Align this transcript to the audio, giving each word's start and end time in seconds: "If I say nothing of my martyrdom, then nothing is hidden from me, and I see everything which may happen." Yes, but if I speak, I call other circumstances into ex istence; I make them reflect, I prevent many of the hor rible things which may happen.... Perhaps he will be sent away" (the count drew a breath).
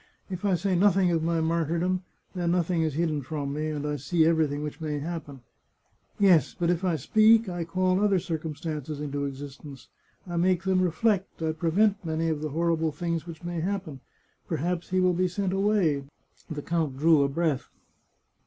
"If 0.31 0.43
I 0.43 0.55
say 0.55 0.75
nothing 0.75 1.11
of 1.11 1.21
my 1.21 1.41
martyrdom, 1.41 2.01
then 2.33 2.49
nothing 2.49 2.81
is 2.81 2.95
hidden 2.95 3.21
from 3.21 3.53
me, 3.53 3.67
and 3.67 3.85
I 3.85 3.97
see 3.97 4.25
everything 4.25 4.63
which 4.63 4.81
may 4.81 4.97
happen." 4.97 5.41
Yes, 6.19 6.55
but 6.57 6.71
if 6.71 6.83
I 6.83 6.95
speak, 6.95 7.47
I 7.47 7.65
call 7.65 7.99
other 8.01 8.17
circumstances 8.17 8.99
into 8.99 9.27
ex 9.27 9.37
istence; 9.41 9.89
I 10.25 10.37
make 10.37 10.63
them 10.63 10.81
reflect, 10.81 11.43
I 11.43 11.51
prevent 11.51 12.03
many 12.03 12.29
of 12.29 12.41
the 12.41 12.49
hor 12.49 12.75
rible 12.75 12.91
things 12.91 13.27
which 13.27 13.43
may 13.43 13.59
happen.... 13.61 13.99
Perhaps 14.47 14.89
he 14.89 14.99
will 14.99 15.13
be 15.13 15.27
sent 15.27 15.53
away" 15.53 16.05
(the 16.49 16.63
count 16.63 16.97
drew 16.97 17.21
a 17.21 17.27
breath). 17.29 17.69